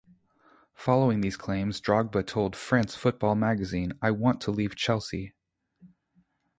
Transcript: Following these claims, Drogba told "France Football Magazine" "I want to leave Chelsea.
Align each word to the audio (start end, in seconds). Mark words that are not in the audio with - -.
Following 0.73 1.21
these 1.21 1.37
claims, 1.37 1.79
Drogba 1.79 2.25
told 2.25 2.55
"France 2.55 2.95
Football 2.95 3.35
Magazine" 3.35 3.93
"I 4.01 4.09
want 4.09 4.41
to 4.41 4.49
leave 4.49 4.75
Chelsea. 4.75 5.35